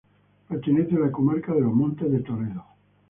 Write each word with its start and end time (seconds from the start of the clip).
Pertenece 0.49 0.95
a 0.95 0.99
la 0.99 1.11
Comarca 1.11 1.53
de 1.53 1.61
los 1.61 1.73
Montes 1.75 2.11
de 2.11 2.21
Toledo. 2.21 2.65